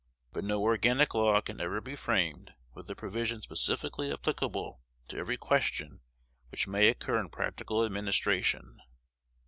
But 0.33 0.43
no 0.43 0.63
organic 0.63 1.13
law 1.13 1.39
can 1.41 1.61
ever 1.61 1.79
be 1.79 1.95
framed 1.95 2.55
with 2.73 2.89
a 2.89 2.95
provision 2.95 3.43
specifically 3.43 4.11
applicable 4.11 4.81
to 5.09 5.17
every 5.17 5.37
question 5.37 6.01
which 6.49 6.65
may 6.67 6.87
occur 6.89 7.19
in 7.19 7.29
practical 7.29 7.85
administration. 7.85 8.79